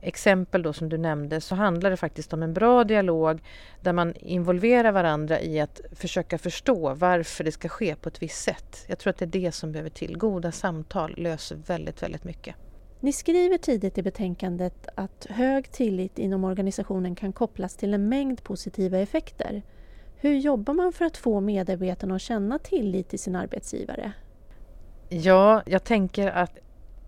exempel 0.00 0.62
då 0.62 0.72
som 0.72 0.88
du 0.88 0.98
nämnde 0.98 1.40
så 1.40 1.54
handlar 1.54 1.90
det 1.90 1.96
faktiskt 1.96 2.32
om 2.32 2.42
en 2.42 2.54
bra 2.54 2.84
dialog 2.84 3.40
där 3.80 3.92
man 3.92 4.14
involverar 4.14 4.92
varandra 4.92 5.40
i 5.40 5.60
att 5.60 5.80
försöka 5.92 6.38
förstå 6.38 6.94
varför 6.94 7.44
det 7.44 7.52
ska 7.52 7.68
ske 7.68 7.96
på 7.96 8.08
ett 8.08 8.22
visst 8.22 8.42
sätt. 8.42 8.84
Jag 8.86 8.98
tror 8.98 9.10
att 9.10 9.18
det 9.18 9.24
är 9.24 9.40
det 9.40 9.52
som 9.52 9.72
behöver 9.72 9.90
till. 9.90 10.18
Goda 10.18 10.52
samtal 10.52 11.14
löser 11.16 11.56
väldigt, 11.66 12.02
väldigt 12.02 12.24
mycket. 12.24 12.54
Ni 13.02 13.12
skriver 13.12 13.58
tidigt 13.58 13.98
i 13.98 14.02
betänkandet 14.02 14.88
att 14.94 15.26
hög 15.30 15.70
tillit 15.70 16.18
inom 16.18 16.44
organisationen 16.44 17.14
kan 17.14 17.32
kopplas 17.32 17.76
till 17.76 17.94
en 17.94 18.08
mängd 18.08 18.44
positiva 18.44 18.98
effekter. 18.98 19.62
Hur 20.16 20.34
jobbar 20.34 20.74
man 20.74 20.92
för 20.92 21.04
att 21.04 21.16
få 21.16 21.40
medarbetarna 21.40 22.14
att 22.14 22.22
känna 22.22 22.58
tillit 22.58 23.08
till 23.08 23.18
sin 23.18 23.36
arbetsgivare? 23.36 24.12
Ja, 25.08 25.62
jag 25.66 25.84
tänker 25.84 26.28
att 26.28 26.58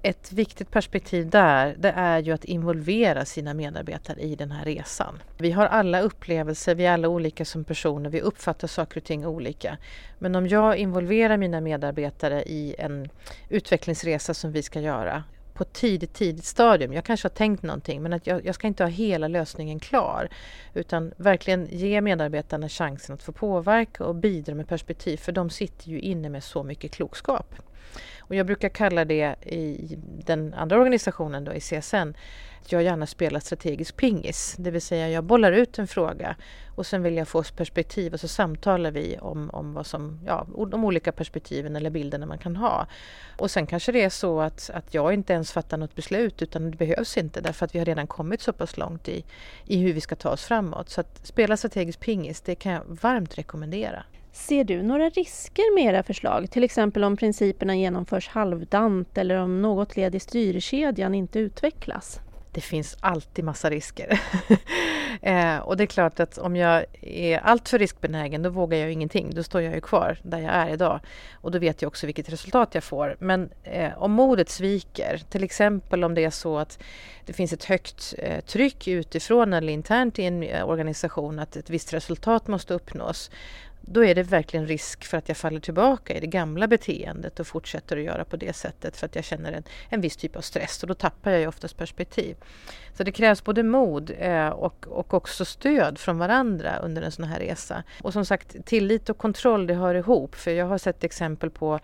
ett 0.02 0.32
viktigt 0.32 0.70
perspektiv 0.70 1.30
där 1.30 1.76
det 1.78 1.90
är 1.96 2.18
ju 2.18 2.32
att 2.32 2.44
involvera 2.44 3.24
sina 3.24 3.54
medarbetare 3.54 4.20
i 4.20 4.36
den 4.36 4.50
här 4.50 4.64
resan. 4.64 5.22
Vi 5.38 5.50
har 5.50 5.66
alla 5.66 6.00
upplevelser, 6.00 6.74
vi 6.74 6.86
är 6.86 6.92
alla 6.92 7.08
olika 7.08 7.44
som 7.44 7.64
personer, 7.64 8.10
vi 8.10 8.20
uppfattar 8.20 8.68
saker 8.68 9.00
och 9.00 9.04
ting 9.04 9.26
olika. 9.26 9.78
Men 10.18 10.34
om 10.34 10.48
jag 10.48 10.76
involverar 10.76 11.36
mina 11.36 11.60
medarbetare 11.60 12.42
i 12.42 12.74
en 12.78 13.08
utvecklingsresa 13.48 14.34
som 14.34 14.52
vi 14.52 14.62
ska 14.62 14.80
göra 14.80 15.24
på 15.54 15.64
tidigt, 15.64 16.14
tidigt 16.14 16.44
stadium. 16.44 16.92
Jag 16.92 17.04
kanske 17.04 17.28
har 17.28 17.34
tänkt 17.34 17.62
någonting 17.62 18.02
men 18.02 18.12
att 18.12 18.26
jag, 18.26 18.46
jag, 18.46 18.54
ska 18.54 18.66
inte 18.66 18.84
ha 18.84 18.90
hela 18.90 19.28
lösningen 19.28 19.80
klar. 19.80 20.28
Utan 20.74 21.12
verkligen 21.16 21.68
ge 21.70 22.00
medarbetarna 22.00 22.68
chansen 22.68 23.14
att 23.14 23.22
få 23.22 23.32
påverka 23.32 24.04
och 24.04 24.14
bidra 24.14 24.54
med 24.54 24.68
perspektiv 24.68 25.16
för 25.16 25.32
de 25.32 25.50
sitter 25.50 25.88
ju 25.88 26.00
inne 26.00 26.28
med 26.28 26.44
så 26.44 26.62
mycket 26.62 26.92
klokskap. 26.92 27.54
Och 28.22 28.34
jag 28.34 28.46
brukar 28.46 28.68
kalla 28.68 29.04
det 29.04 29.34
i 29.42 29.98
den 30.24 30.54
andra 30.54 30.76
organisationen 30.76 31.44
då, 31.44 31.52
i 31.52 31.60
CSN, 31.60 32.14
att 32.62 32.72
jag 32.72 32.82
gärna 32.82 33.06
spelar 33.06 33.40
strategisk 33.40 33.96
pingis. 33.96 34.54
Det 34.58 34.70
vill 34.70 34.82
säga 34.82 35.08
jag 35.08 35.24
bollar 35.24 35.52
ut 35.52 35.78
en 35.78 35.86
fråga 35.86 36.36
och 36.74 36.86
sen 36.86 37.02
vill 37.02 37.16
jag 37.16 37.28
få 37.28 37.42
perspektiv 37.42 38.12
och 38.12 38.20
så 38.20 38.28
samtalar 38.28 38.90
vi 38.90 39.18
om, 39.18 39.50
om 39.50 39.74
vad 39.74 39.86
som, 39.86 40.20
ja, 40.26 40.46
de 40.70 40.84
olika 40.84 41.12
perspektiven 41.12 41.76
eller 41.76 41.90
bilderna 41.90 42.26
man 42.26 42.38
kan 42.38 42.56
ha. 42.56 42.86
Och 43.38 43.50
sen 43.50 43.66
kanske 43.66 43.92
det 43.92 44.02
är 44.02 44.10
så 44.10 44.40
att, 44.40 44.70
att 44.74 44.94
jag 44.94 45.14
inte 45.14 45.32
ens 45.32 45.52
fattar 45.52 45.76
något 45.76 45.94
beslut 45.94 46.42
utan 46.42 46.70
det 46.70 46.76
behövs 46.76 47.16
inte 47.16 47.40
därför 47.40 47.64
att 47.64 47.74
vi 47.74 47.78
har 47.78 47.86
redan 47.86 48.06
kommit 48.06 48.40
så 48.40 48.52
pass 48.52 48.76
långt 48.76 49.08
i, 49.08 49.24
i 49.66 49.76
hur 49.76 49.92
vi 49.92 50.00
ska 50.00 50.16
ta 50.16 50.30
oss 50.30 50.44
framåt. 50.44 50.88
Så 50.88 51.00
att 51.00 51.26
spela 51.26 51.56
strategisk 51.56 52.00
pingis, 52.00 52.40
det 52.40 52.54
kan 52.54 52.72
jag 52.72 52.82
varmt 52.86 53.38
rekommendera. 53.38 54.04
Ser 54.32 54.64
du 54.64 54.82
några 54.82 55.08
risker 55.08 55.74
med 55.74 55.84
era 55.84 56.02
förslag? 56.02 56.50
Till 56.50 56.64
exempel 56.64 57.04
om 57.04 57.16
principerna 57.16 57.76
genomförs 57.76 58.28
halvdant 58.28 59.18
eller 59.18 59.36
om 59.36 59.62
något 59.62 59.96
led 59.96 60.14
i 60.14 60.20
styrkedjan 60.20 61.14
inte 61.14 61.38
utvecklas? 61.38 62.20
Det 62.52 62.60
finns 62.60 62.96
alltid 63.00 63.44
massa 63.44 63.70
risker. 63.70 64.20
eh, 65.22 65.56
och 65.56 65.76
det 65.76 65.84
är 65.84 65.86
klart 65.86 66.20
att 66.20 66.38
om 66.38 66.56
jag 66.56 66.84
är 67.00 67.38
alltför 67.38 67.78
riskbenägen 67.78 68.42
då 68.42 68.50
vågar 68.50 68.78
jag 68.78 68.92
ingenting. 68.92 69.30
Då 69.34 69.42
står 69.42 69.60
jag 69.60 69.74
ju 69.74 69.80
kvar 69.80 70.18
där 70.22 70.38
jag 70.38 70.52
är 70.52 70.68
idag. 70.68 71.00
Och 71.32 71.50
då 71.50 71.58
vet 71.58 71.82
jag 71.82 71.88
också 71.88 72.06
vilket 72.06 72.28
resultat 72.28 72.74
jag 72.74 72.84
får. 72.84 73.16
Men 73.18 73.50
eh, 73.62 74.02
om 74.02 74.12
modet 74.12 74.48
sviker, 74.48 75.22
till 75.30 75.44
exempel 75.44 76.04
om 76.04 76.14
det 76.14 76.24
är 76.24 76.30
så 76.30 76.58
att 76.58 76.82
det 77.26 77.32
finns 77.32 77.52
ett 77.52 77.64
högt 77.64 78.14
eh, 78.18 78.40
tryck 78.40 78.88
utifrån 78.88 79.52
eller 79.52 79.72
internt 79.72 80.18
i 80.18 80.24
en 80.24 80.42
eh, 80.42 80.68
organisation 80.68 81.38
att 81.38 81.56
ett 81.56 81.70
visst 81.70 81.92
resultat 81.92 82.46
måste 82.46 82.74
uppnås 82.74 83.30
då 83.82 84.04
är 84.04 84.14
det 84.14 84.22
verkligen 84.22 84.66
risk 84.66 85.04
för 85.04 85.18
att 85.18 85.28
jag 85.28 85.36
faller 85.36 85.60
tillbaka 85.60 86.14
i 86.14 86.20
det 86.20 86.26
gamla 86.26 86.68
beteendet 86.68 87.40
och 87.40 87.46
fortsätter 87.46 87.96
att 87.96 88.02
göra 88.02 88.24
på 88.24 88.36
det 88.36 88.52
sättet 88.52 88.96
för 88.96 89.06
att 89.06 89.14
jag 89.14 89.24
känner 89.24 89.52
en, 89.52 89.62
en 89.88 90.00
viss 90.00 90.16
typ 90.16 90.36
av 90.36 90.40
stress 90.40 90.82
och 90.82 90.88
då 90.88 90.94
tappar 90.94 91.30
jag 91.30 91.40
ju 91.40 91.46
oftast 91.46 91.76
perspektiv. 91.76 92.36
Så 92.94 93.02
det 93.04 93.12
krävs 93.12 93.44
både 93.44 93.62
mod 93.62 94.12
eh, 94.18 94.48
och, 94.48 94.86
och 94.88 95.14
också 95.14 95.44
stöd 95.44 95.98
från 95.98 96.18
varandra 96.18 96.76
under 96.76 97.02
en 97.02 97.12
sån 97.12 97.24
här 97.24 97.38
resa. 97.38 97.82
Och 98.02 98.12
som 98.12 98.24
sagt, 98.24 98.56
tillit 98.64 99.10
och 99.10 99.18
kontroll 99.18 99.66
det 99.66 99.74
hör 99.74 99.94
ihop 99.94 100.34
för 100.34 100.50
jag 100.50 100.66
har 100.66 100.78
sett 100.78 101.04
exempel 101.04 101.50
på 101.50 101.80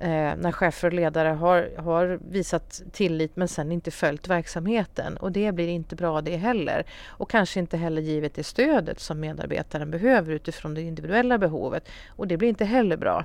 eh, 0.00 0.36
när 0.36 0.52
chefer 0.52 0.88
och 0.88 0.94
ledare 0.94 1.28
har, 1.28 1.70
har 1.76 2.18
visat 2.30 2.82
tillit 2.92 3.36
men 3.36 3.48
sen 3.48 3.72
inte 3.72 3.90
följt 3.90 4.28
verksamheten. 4.28 5.16
Och 5.16 5.32
det 5.32 5.52
blir 5.52 5.68
inte 5.68 5.96
bra 5.96 6.20
det 6.20 6.36
heller. 6.36 6.84
Och 7.06 7.30
kanske 7.30 7.60
inte 7.60 7.76
heller 7.76 8.02
givet 8.02 8.34
det 8.34 8.44
stödet 8.44 9.00
som 9.00 9.20
medarbetaren 9.20 9.90
behöver 9.90 10.32
utifrån 10.32 10.74
det 10.74 10.82
individuella 10.82 11.38
behovet. 11.38 11.88
Och 12.08 12.28
det 12.28 12.36
blir 12.36 12.48
inte 12.48 12.64
heller 12.64 12.96
bra. 12.96 13.24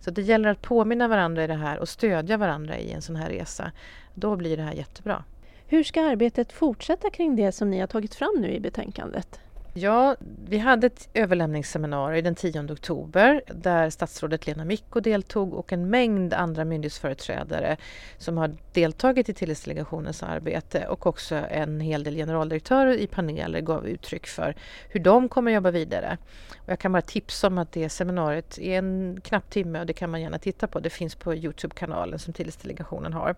Så 0.00 0.10
det 0.10 0.22
gäller 0.22 0.48
att 0.48 0.62
påminna 0.62 1.08
varandra 1.08 1.44
i 1.44 1.46
det 1.46 1.54
här 1.54 1.78
och 1.78 1.88
stödja 1.88 2.36
varandra 2.36 2.78
i 2.78 2.92
en 2.92 3.02
sån 3.02 3.16
här 3.16 3.28
resa. 3.28 3.72
Då 4.14 4.36
blir 4.36 4.56
det 4.56 4.62
här 4.62 4.72
jättebra. 4.72 5.24
Hur 5.66 5.84
ska 5.84 6.02
arbetet 6.02 6.52
fortsätta 6.52 7.10
kring 7.10 7.36
det 7.36 7.52
som 7.52 7.70
ni 7.70 7.80
har 7.80 7.86
tagit 7.86 8.14
fram 8.14 8.34
nu 8.38 8.52
i 8.52 8.60
betänkandet? 8.60 9.40
Ja, 9.74 10.16
vi 10.48 10.58
hade 10.58 10.86
ett 10.86 11.08
överlämningsseminarium 11.14 12.24
den 12.24 12.34
10 12.34 12.72
oktober 12.72 13.42
där 13.46 13.90
statsrådet 13.90 14.46
Lena 14.46 14.64
Micko 14.64 15.00
deltog 15.00 15.54
och 15.54 15.72
en 15.72 15.90
mängd 15.90 16.34
andra 16.34 16.64
myndighetsföreträdare 16.64 17.76
som 18.18 18.38
har 18.38 18.56
deltagit 18.72 19.28
i 19.28 19.34
Tillitsdelegationens 19.34 20.22
arbete 20.22 20.86
och 20.86 21.06
också 21.06 21.34
en 21.34 21.80
hel 21.80 22.04
del 22.04 22.14
generaldirektörer 22.14 22.94
i 22.96 23.06
paneler 23.06 23.60
gav 23.60 23.86
uttryck 23.86 24.26
för 24.26 24.54
hur 24.88 25.00
de 25.00 25.28
kommer 25.28 25.52
jobba 25.52 25.70
vidare. 25.70 26.18
Och 26.58 26.68
jag 26.68 26.78
kan 26.78 26.92
bara 26.92 27.02
tipsa 27.02 27.46
om 27.46 27.58
att 27.58 27.72
det 27.72 27.88
seminariet 27.88 28.58
är 28.58 28.78
en 28.78 29.20
knapp 29.24 29.50
timme 29.50 29.80
och 29.80 29.86
det 29.86 29.92
kan 29.92 30.10
man 30.10 30.20
gärna 30.20 30.38
titta 30.38 30.66
på. 30.66 30.80
Det 30.80 30.90
finns 30.90 31.14
på 31.14 31.34
Youtube-kanalen 31.34 32.18
som 32.18 32.32
Tillitsdelegationen 32.32 33.12
har. 33.12 33.36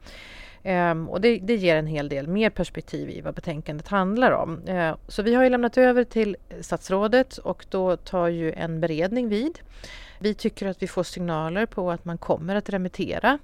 Um, 0.64 1.09
och 1.09 1.21
det, 1.21 1.38
det, 1.38 1.57
ger 1.57 1.76
en 1.76 1.87
hel 1.87 2.09
del 2.09 2.28
mer 2.28 2.50
perspektiv 2.50 3.11
i 3.11 3.21
vad 3.21 3.35
betänkandet 3.35 3.88
handlar 3.88 4.31
om. 4.31 4.69
Uh, 4.69 4.95
så 5.09 5.23
vi 5.23 5.35
har 5.35 5.42
ju 5.42 5.50
lämnat 5.50 5.78
över 5.78 6.04
till 6.04 6.37
statsrådet 6.61 7.38
och 7.38 7.66
då 7.69 7.97
tar 7.97 8.28
ju 8.28 8.52
en 8.52 8.81
beredning 8.81 9.28
vid. 9.28 9.59
Vi 10.19 10.35
tycker 10.35 10.66
att 10.66 10.83
vi 10.83 10.88
får 10.88 11.02
signaler 11.02 11.66
på 11.66 11.90
att 11.90 12.04
man 12.04 12.19
kommer 12.19 12.57
att 12.57 12.71
remittera 12.71 13.38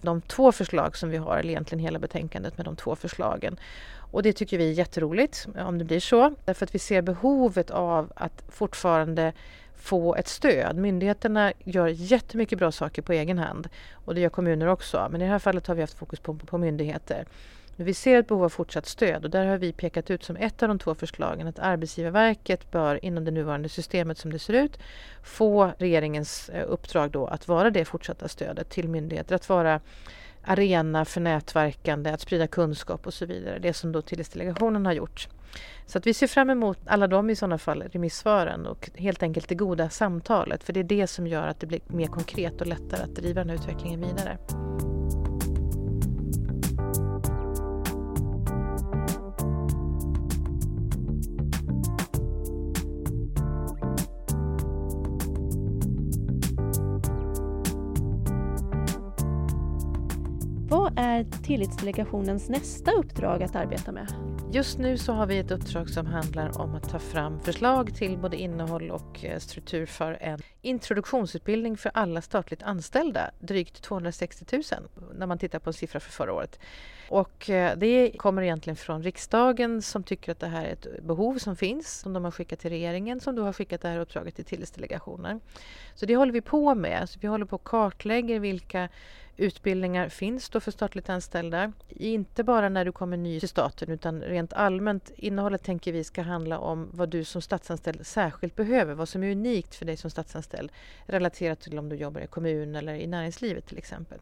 de 0.00 0.20
två 0.20 0.52
förslag 0.52 0.96
som 0.96 1.10
vi 1.10 1.16
har, 1.16 1.38
eller 1.38 1.50
egentligen 1.50 1.84
hela 1.84 1.98
betänkandet 1.98 2.56
med 2.56 2.66
de 2.66 2.76
två 2.76 2.96
förslagen. 2.96 3.56
Och 4.10 4.22
det 4.22 4.32
tycker 4.32 4.58
vi 4.58 4.68
är 4.70 4.72
jätteroligt 4.72 5.46
om 5.66 5.78
det 5.78 5.84
blir 5.84 6.00
så, 6.00 6.34
därför 6.44 6.64
att 6.66 6.74
vi 6.74 6.78
ser 6.78 7.02
behovet 7.02 7.70
av 7.70 8.12
att 8.16 8.44
fortfarande 8.48 9.32
få 9.76 10.14
ett 10.14 10.28
stöd. 10.28 10.76
Myndigheterna 10.76 11.52
gör 11.64 11.86
jättemycket 11.86 12.58
bra 12.58 12.72
saker 12.72 13.02
på 13.02 13.12
egen 13.12 13.38
hand 13.38 13.68
och 13.92 14.14
det 14.14 14.20
gör 14.20 14.28
kommuner 14.28 14.66
också. 14.66 15.08
Men 15.10 15.20
i 15.20 15.24
det 15.24 15.30
här 15.30 15.38
fallet 15.38 15.66
har 15.66 15.74
vi 15.74 15.80
haft 15.80 15.98
fokus 15.98 16.20
på, 16.20 16.34
på 16.34 16.58
myndigheter. 16.58 17.26
Vi 17.76 17.94
ser 17.94 18.18
ett 18.18 18.28
behov 18.28 18.44
av 18.44 18.48
fortsatt 18.48 18.86
stöd 18.86 19.24
och 19.24 19.30
där 19.30 19.46
har 19.46 19.56
vi 19.56 19.72
pekat 19.72 20.10
ut 20.10 20.24
som 20.24 20.36
ett 20.36 20.62
av 20.62 20.68
de 20.68 20.78
två 20.78 20.94
förslagen 20.94 21.46
att 21.46 21.58
Arbetsgivarverket 21.58 22.70
bör 22.70 23.04
inom 23.04 23.24
det 23.24 23.30
nuvarande 23.30 23.68
systemet 23.68 24.18
som 24.18 24.32
det 24.32 24.38
ser 24.38 24.52
ut 24.52 24.78
få 25.22 25.72
regeringens 25.78 26.48
eh, 26.48 26.64
uppdrag 26.68 27.10
då 27.10 27.26
att 27.26 27.48
vara 27.48 27.70
det 27.70 27.84
fortsatta 27.84 28.28
stödet 28.28 28.70
till 28.70 28.88
myndigheter, 28.88 29.34
att 29.34 29.48
vara 29.48 29.80
arena 30.44 31.04
för 31.04 31.20
nätverkande, 31.20 32.10
att 32.10 32.20
sprida 32.20 32.46
kunskap 32.46 33.06
och 33.06 33.14
så 33.14 33.26
vidare. 33.26 33.58
Det 33.58 33.72
som 33.72 33.92
då 33.92 34.02
Tillitsdelegationen 34.02 34.86
har 34.86 34.92
gjort. 34.92 35.28
Så 35.86 35.98
att 35.98 36.06
vi 36.06 36.14
ser 36.14 36.26
fram 36.26 36.50
emot 36.50 36.78
alla 36.86 37.06
de 37.06 37.30
i 37.30 37.36
sådana 37.36 37.58
fall 37.58 37.82
remissvaren 37.92 38.66
och 38.66 38.90
helt 38.94 39.22
enkelt 39.22 39.48
det 39.48 39.54
goda 39.54 39.90
samtalet 39.90 40.64
för 40.64 40.72
det 40.72 40.80
är 40.80 40.84
det 40.84 41.06
som 41.06 41.26
gör 41.26 41.46
att 41.46 41.60
det 41.60 41.66
blir 41.66 41.80
mer 41.86 42.06
konkret 42.06 42.60
och 42.60 42.66
lättare 42.66 43.02
att 43.02 43.14
driva 43.14 43.40
den 43.40 43.50
här 43.50 43.56
utvecklingen 43.56 44.00
vidare. 44.00 44.38
Vad 60.68 60.98
är 60.98 61.24
Tillitsdelegationens 61.42 62.48
nästa 62.48 62.92
uppdrag 62.92 63.42
att 63.42 63.56
arbeta 63.56 63.92
med? 63.92 64.08
Just 64.52 64.78
nu 64.78 64.98
så 64.98 65.12
har 65.12 65.26
vi 65.26 65.38
ett 65.38 65.50
uppdrag 65.50 65.90
som 65.90 66.06
handlar 66.06 66.60
om 66.60 66.74
att 66.74 66.90
ta 66.90 66.98
fram 66.98 67.40
förslag 67.40 67.94
till 67.94 68.18
både 68.18 68.36
innehåll 68.36 68.90
och 68.90 69.24
eh, 69.24 69.38
struktur 69.38 69.86
för 69.86 70.18
en 70.20 70.38
introduktionsutbildning 70.62 71.76
för 71.76 71.90
alla 71.94 72.22
statligt 72.22 72.62
anställda, 72.62 73.30
drygt 73.40 73.82
260 73.82 74.44
000 74.52 74.62
när 75.14 75.26
man 75.26 75.38
tittar 75.38 75.58
på 75.58 75.70
en 75.70 75.74
siffra 75.74 76.00
för 76.00 76.10
förra 76.10 76.32
året. 76.32 76.58
Och 77.08 77.50
eh, 77.50 77.76
det 77.76 78.10
kommer 78.18 78.42
egentligen 78.42 78.76
från 78.76 79.02
riksdagen 79.02 79.82
som 79.82 80.02
tycker 80.02 80.32
att 80.32 80.40
det 80.40 80.46
här 80.46 80.64
är 80.64 80.72
ett 80.72 81.02
behov 81.02 81.38
som 81.38 81.56
finns, 81.56 81.98
som 81.98 82.12
de 82.12 82.24
har 82.24 82.30
skickat 82.30 82.58
till 82.58 82.70
regeringen, 82.70 83.20
som 83.20 83.34
då 83.34 83.42
har 83.42 83.52
skickat 83.52 83.80
det 83.80 83.88
här 83.88 83.98
uppdraget 83.98 84.36
till 84.36 84.44
Tillitsdelegationen. 84.44 85.40
Så 85.94 86.06
det 86.06 86.16
håller 86.16 86.32
vi 86.32 86.40
på 86.40 86.74
med. 86.74 87.08
Så 87.08 87.18
vi 87.20 87.28
håller 87.28 87.46
på 87.46 87.56
att 87.56 87.64
kartlägga 87.64 88.38
vilka 88.38 88.88
utbildningar 89.36 90.08
finns 90.08 90.48
då 90.48 90.60
för 90.60 90.70
statligt 90.70 91.08
anställda. 91.08 91.72
Inte 91.88 92.44
bara 92.44 92.68
när 92.68 92.84
du 92.84 92.92
kommer 92.92 93.16
ny 93.16 93.40
till 93.40 93.48
staten 93.48 93.90
utan 93.90 94.20
rent 94.20 94.52
allmänt. 94.52 95.10
Innehållet 95.16 95.62
tänker 95.62 95.92
vi 95.92 96.04
ska 96.04 96.22
handla 96.22 96.58
om 96.58 96.88
vad 96.92 97.08
du 97.08 97.24
som 97.24 97.42
statsanställd 97.42 98.06
särskilt 98.06 98.56
behöver, 98.56 98.94
vad 98.94 99.08
som 99.08 99.22
är 99.22 99.32
unikt 99.32 99.74
för 99.74 99.86
dig 99.86 99.96
som 99.96 100.10
statsanställd 100.10 100.72
relaterat 101.06 101.60
till 101.60 101.78
om 101.78 101.88
du 101.88 101.96
jobbar 101.96 102.20
i 102.20 102.26
kommun 102.26 102.76
eller 102.76 102.94
i 102.94 103.06
näringslivet 103.06 103.66
till 103.66 103.78
exempel. 103.78 104.18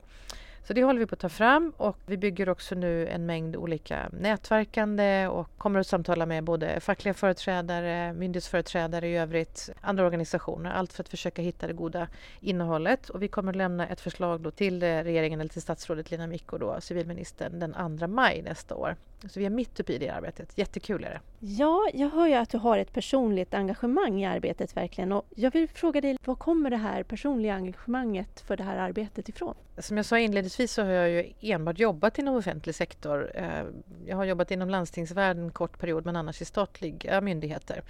Så 0.64 0.73
det 0.73 0.85
håller 0.85 1.00
vi 1.00 1.07
på 1.07 1.14
att 1.14 1.19
ta 1.19 1.28
fram 1.28 1.73
och 1.76 1.97
vi 2.07 2.16
bygger 2.16 2.49
också 2.49 2.75
nu 2.75 3.07
en 3.07 3.26
mängd 3.26 3.57
olika 3.57 4.09
nätverkande 4.12 5.26
och 5.26 5.49
kommer 5.59 5.81
att 5.81 5.87
samtala 5.87 6.26
med 6.26 6.45
både 6.45 6.81
fackliga 6.81 7.14
företrädare, 7.14 8.12
myndighetsföreträdare 8.12 9.09
i 9.09 9.16
övrigt, 9.16 9.71
andra 9.81 10.04
organisationer. 10.04 10.71
Allt 10.71 10.92
för 10.92 11.02
att 11.02 11.09
försöka 11.09 11.42
hitta 11.42 11.66
det 11.66 11.73
goda 11.73 12.09
innehållet 12.40 13.09
och 13.09 13.23
vi 13.23 13.28
kommer 13.28 13.52
att 13.52 13.57
lämna 13.57 13.88
ett 13.88 14.00
förslag 14.00 14.40
då 14.40 14.50
till 14.50 14.83
regeringen 14.83 15.40
eller 15.40 15.50
till 15.50 15.62
statsrådet 15.62 16.11
Lena 16.11 16.26
Micko, 16.26 16.59
då, 16.59 16.81
civilministern, 16.81 17.59
den 17.59 17.99
2 17.99 18.07
maj 18.07 18.42
nästa 18.42 18.75
år. 18.75 18.97
Så 19.31 19.40
vi 19.40 19.47
är 19.47 19.50
mitt 19.50 19.81
uppe 19.81 19.92
i 19.92 19.99
det 19.99 20.09
arbetet. 20.09 20.59
Jättekul 20.59 21.04
är 21.04 21.11
det. 21.11 21.21
Ja, 21.38 21.88
jag 21.95 22.11
hör 22.11 22.26
ju 22.26 22.35
att 22.35 22.50
du 22.50 22.59
har 22.59 22.78
ett 22.78 22.92
personligt 22.92 23.54
engagemang 23.54 24.23
i 24.23 24.26
arbetet 24.26 24.76
verkligen. 24.76 25.12
Och 25.12 25.25
jag 25.37 25.50
vill 25.50 25.69
fråga 25.69 26.00
dig, 26.00 26.16
var 26.25 26.35
kommer 26.35 26.71
det 26.71 26.76
här 26.76 27.02
personliga 27.02 27.54
engagemanget 27.54 28.40
för 28.40 28.57
det 28.57 28.64
här 28.64 28.76
arbetet 28.76 29.28
ifrån? 29.28 29.54
Som 29.78 29.97
jag 29.97 30.07
sa 30.07 30.19
inledningsvis 30.19 30.51
inledningsvis 30.52 30.73
så 30.73 30.82
har 30.82 30.90
jag 30.90 31.11
ju 31.11 31.32
enbart 31.40 31.78
jobbat 31.78 32.18
inom 32.18 32.37
offentlig 32.37 32.75
sektor. 32.75 33.30
Eh, 33.35 33.64
jag 34.06 34.16
har 34.16 34.25
jobbat 34.25 34.50
inom 34.50 34.71
landstingsvärlden 34.71 35.44
en 35.44 35.50
kort 35.50 35.78
period 35.78 36.04
men 36.04 36.16
annars 36.16 36.42
i 36.42 36.44
statliga 36.44 37.21
myndigheter. 37.21 37.82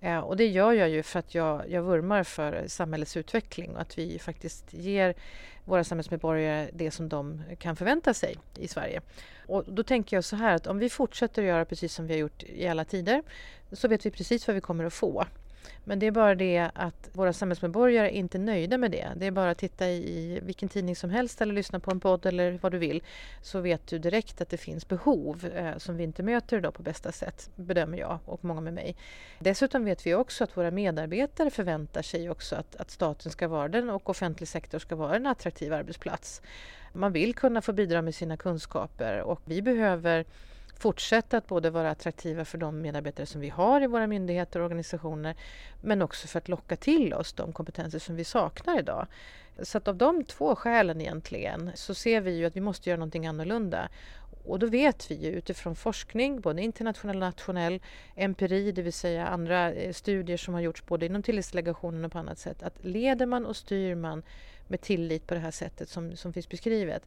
Eh, 0.00 0.18
och 0.18 0.36
det 0.36 0.46
gör 0.46 0.72
jag 0.72 0.88
ju 0.88 1.02
för 1.02 1.18
att 1.18 1.34
jag, 1.34 1.70
jag 1.70 1.82
vurmar 1.82 2.24
för 2.24 2.64
samhällets 2.68 3.16
utveckling 3.16 3.74
och 3.74 3.80
att 3.80 3.98
vi 3.98 4.18
faktiskt 4.18 4.72
ger 4.72 5.14
våra 5.64 5.84
samhällsmedborgare 5.84 6.70
det 6.72 6.90
som 6.90 7.08
de 7.08 7.42
kan 7.58 7.76
förvänta 7.76 8.14
sig 8.14 8.36
i 8.58 8.68
Sverige. 8.68 9.00
Och 9.48 9.64
då 9.66 9.82
tänker 9.82 10.16
jag 10.16 10.24
så 10.24 10.36
här 10.36 10.54
att 10.54 10.66
om 10.66 10.78
vi 10.78 10.90
fortsätter 10.90 11.42
att 11.42 11.48
göra 11.48 11.64
precis 11.64 11.94
som 11.94 12.06
vi 12.06 12.14
har 12.14 12.20
gjort 12.20 12.42
i 12.42 12.68
alla 12.68 12.84
tider 12.84 13.22
så 13.72 13.88
vet 13.88 14.06
vi 14.06 14.10
precis 14.10 14.46
vad 14.46 14.54
vi 14.54 14.60
kommer 14.60 14.84
att 14.84 14.94
få. 14.94 15.24
Men 15.84 15.98
det 15.98 16.06
är 16.06 16.10
bara 16.10 16.34
det 16.34 16.70
att 16.74 17.10
våra 17.12 17.32
samhällsmedborgare 17.32 18.08
är 18.08 18.12
inte 18.12 18.38
nöjda 18.38 18.78
med 18.78 18.90
det. 18.90 19.08
Det 19.16 19.26
är 19.26 19.30
bara 19.30 19.50
att 19.50 19.58
titta 19.58 19.88
i 19.88 20.40
vilken 20.42 20.68
tidning 20.68 20.96
som 20.96 21.10
helst 21.10 21.40
eller 21.40 21.54
lyssna 21.54 21.80
på 21.80 21.90
en 21.90 22.00
podd 22.00 22.26
eller 22.26 22.58
vad 22.62 22.72
du 22.72 22.78
vill 22.78 23.02
så 23.42 23.60
vet 23.60 23.86
du 23.86 23.98
direkt 23.98 24.40
att 24.40 24.48
det 24.48 24.56
finns 24.56 24.88
behov 24.88 25.46
eh, 25.54 25.76
som 25.76 25.96
vi 25.96 26.04
inte 26.04 26.22
möter 26.22 26.58
idag 26.58 26.74
på 26.74 26.82
bästa 26.82 27.12
sätt, 27.12 27.50
bedömer 27.56 27.98
jag 27.98 28.18
och 28.24 28.44
många 28.44 28.60
med 28.60 28.74
mig. 28.74 28.96
Dessutom 29.38 29.84
vet 29.84 30.06
vi 30.06 30.14
också 30.14 30.44
att 30.44 30.56
våra 30.56 30.70
medarbetare 30.70 31.50
förväntar 31.50 32.02
sig 32.02 32.30
också 32.30 32.56
att, 32.56 32.76
att 32.76 32.90
staten 32.90 33.32
ska 33.32 33.48
vara 33.48 33.68
den 33.68 33.90
och 33.90 34.10
offentlig 34.10 34.48
sektor 34.48 34.78
ska 34.78 34.96
vara 34.96 35.16
en 35.16 35.26
attraktiv 35.26 35.72
arbetsplats. 35.72 36.42
Man 36.92 37.12
vill 37.12 37.34
kunna 37.34 37.62
få 37.62 37.72
bidra 37.72 38.02
med 38.02 38.14
sina 38.14 38.36
kunskaper 38.36 39.20
och 39.20 39.40
vi 39.44 39.62
behöver 39.62 40.24
fortsätta 40.78 41.36
att 41.36 41.46
både 41.46 41.70
vara 41.70 41.90
attraktiva 41.90 42.44
för 42.44 42.58
de 42.58 42.80
medarbetare 42.80 43.26
som 43.26 43.40
vi 43.40 43.48
har 43.48 43.80
i 43.80 43.86
våra 43.86 44.06
myndigheter 44.06 44.60
och 44.60 44.64
organisationer 44.64 45.36
men 45.80 46.02
också 46.02 46.28
för 46.28 46.38
att 46.38 46.48
locka 46.48 46.76
till 46.76 47.14
oss 47.14 47.32
de 47.32 47.52
kompetenser 47.52 47.98
som 47.98 48.16
vi 48.16 48.24
saknar 48.24 48.78
idag. 48.78 49.06
Så 49.62 49.78
att 49.78 49.88
av 49.88 49.96
de 49.96 50.24
två 50.24 50.56
skälen 50.56 51.00
egentligen 51.00 51.70
så 51.74 51.94
ser 51.94 52.20
vi 52.20 52.36
ju 52.36 52.46
att 52.46 52.56
vi 52.56 52.60
måste 52.60 52.90
göra 52.90 52.98
någonting 52.98 53.26
annorlunda. 53.26 53.88
Och 54.44 54.58
då 54.58 54.66
vet 54.66 55.10
vi 55.10 55.14
ju 55.14 55.30
utifrån 55.30 55.76
forskning, 55.76 56.40
både 56.40 56.62
internationell 56.62 57.16
och 57.16 57.20
nationell, 57.20 57.82
empiri, 58.14 58.72
det 58.72 58.82
vill 58.82 58.92
säga 58.92 59.26
andra 59.26 59.72
eh, 59.72 59.92
studier 59.92 60.36
som 60.36 60.54
har 60.54 60.60
gjorts 60.60 60.86
både 60.86 61.06
inom 61.06 61.22
tillitsdelegationen 61.22 62.04
och 62.04 62.12
på 62.12 62.18
annat 62.18 62.38
sätt, 62.38 62.62
att 62.62 62.84
leder 62.84 63.26
man 63.26 63.46
och 63.46 63.56
styr 63.56 63.94
man 63.94 64.22
med 64.68 64.80
tillit 64.80 65.26
på 65.26 65.34
det 65.34 65.40
här 65.40 65.50
sättet 65.50 65.88
som, 65.88 66.16
som 66.16 66.32
finns 66.32 66.48
beskrivet 66.48 67.02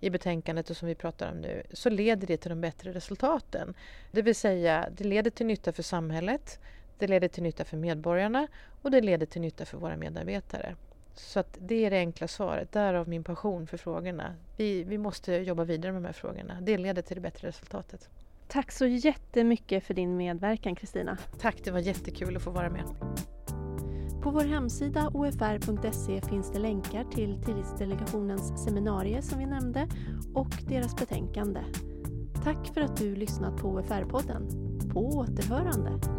i 0.00 0.10
betänkandet 0.10 0.70
och 0.70 0.76
som 0.76 0.88
vi 0.88 0.94
pratar 0.94 1.30
om 1.30 1.40
nu, 1.40 1.62
så 1.72 1.90
leder 1.90 2.26
det 2.26 2.36
till 2.36 2.50
de 2.50 2.60
bättre 2.60 2.92
resultaten. 2.92 3.74
Det 4.10 4.22
vill 4.22 4.34
säga, 4.34 4.88
det 4.96 5.04
leder 5.04 5.30
till 5.30 5.46
nytta 5.46 5.72
för 5.72 5.82
samhället, 5.82 6.60
det 6.98 7.06
leder 7.06 7.28
till 7.28 7.42
nytta 7.42 7.64
för 7.64 7.76
medborgarna 7.76 8.48
och 8.82 8.90
det 8.90 9.00
leder 9.00 9.26
till 9.26 9.40
nytta 9.40 9.64
för 9.64 9.78
våra 9.78 9.96
medarbetare. 9.96 10.76
Så 11.14 11.40
att 11.40 11.58
det 11.60 11.84
är 11.84 11.90
det 11.90 11.98
enkla 11.98 12.28
svaret, 12.28 12.72
därav 12.72 13.08
min 13.08 13.24
passion 13.24 13.66
för 13.66 13.76
frågorna. 13.76 14.34
Vi, 14.56 14.84
vi 14.84 14.98
måste 14.98 15.34
jobba 15.34 15.64
vidare 15.64 15.92
med 15.92 16.02
de 16.02 16.06
här 16.06 16.12
frågorna. 16.12 16.58
Det 16.60 16.78
leder 16.78 17.02
till 17.02 17.14
det 17.14 17.20
bättre 17.20 17.48
resultatet. 17.48 18.08
Tack 18.48 18.72
så 18.72 18.86
jättemycket 18.86 19.84
för 19.84 19.94
din 19.94 20.16
medverkan 20.16 20.74
Kristina. 20.74 21.18
Tack, 21.40 21.56
det 21.64 21.70
var 21.70 21.78
jättekul 21.78 22.36
att 22.36 22.42
få 22.42 22.50
vara 22.50 22.70
med. 22.70 22.84
På 24.22 24.30
vår 24.30 24.44
hemsida 24.44 25.10
ofr.se 25.14 26.20
finns 26.20 26.52
det 26.52 26.58
länkar 26.58 27.04
till 27.04 27.42
Tillitsdelegationens 27.42 28.64
seminarier 28.64 29.20
som 29.20 29.38
vi 29.38 29.46
nämnde 29.46 29.88
och 30.34 30.50
deras 30.68 30.96
betänkande. 30.96 31.60
Tack 32.44 32.74
för 32.74 32.80
att 32.80 32.96
du 32.96 33.16
lyssnat 33.16 33.56
på 33.56 33.68
OFR-podden. 33.68 34.48
På 34.92 35.00
återhörande! 35.00 36.17